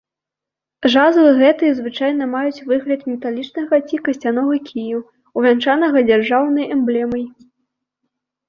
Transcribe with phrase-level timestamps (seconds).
[0.93, 4.99] Жазлы гэтыя звычайна маюць выгляд металічнага ці касцянога кію,
[5.43, 7.25] увянчанага дзяржаўнай эмблемай.